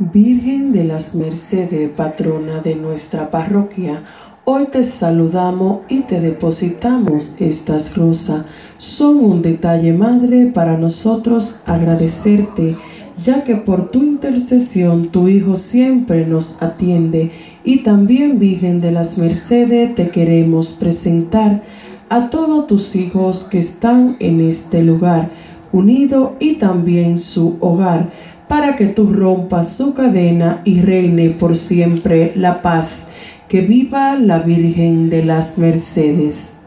Virgen 0.00 0.70
de 0.70 0.84
las 0.84 1.16
Mercedes, 1.16 1.90
patrona 1.90 2.60
de 2.60 2.76
nuestra 2.76 3.32
parroquia, 3.32 4.04
hoy 4.44 4.66
te 4.70 4.84
saludamos 4.84 5.80
y 5.88 6.02
te 6.02 6.20
depositamos 6.20 7.34
estas 7.40 7.96
rosas. 7.96 8.44
Son 8.76 9.16
un 9.16 9.42
detalle, 9.42 9.92
Madre, 9.92 10.46
para 10.46 10.78
nosotros 10.78 11.58
agradecerte, 11.66 12.76
ya 13.16 13.42
que 13.42 13.56
por 13.56 13.88
tu 13.88 13.98
intercesión 13.98 15.08
tu 15.08 15.26
Hijo 15.26 15.56
siempre 15.56 16.24
nos 16.24 16.62
atiende. 16.62 17.32
Y 17.64 17.78
también, 17.78 18.38
Virgen 18.38 18.80
de 18.80 18.92
las 18.92 19.18
Mercedes, 19.18 19.96
te 19.96 20.10
queremos 20.10 20.70
presentar 20.70 21.64
a 22.08 22.30
todos 22.30 22.68
tus 22.68 22.94
hijos 22.94 23.48
que 23.50 23.58
están 23.58 24.14
en 24.20 24.42
este 24.42 24.84
lugar, 24.84 25.28
unido 25.72 26.36
y 26.38 26.54
también 26.54 27.18
su 27.18 27.56
hogar 27.58 28.27
para 28.48 28.76
que 28.76 28.86
tú 28.86 29.12
rompas 29.12 29.76
su 29.76 29.94
cadena 29.94 30.62
y 30.64 30.80
reine 30.80 31.30
por 31.30 31.56
siempre 31.56 32.32
la 32.34 32.62
paz. 32.62 33.04
Que 33.48 33.60
viva 33.60 34.16
la 34.16 34.40
Virgen 34.40 35.08
de 35.10 35.24
las 35.24 35.58
Mercedes. 35.58 36.57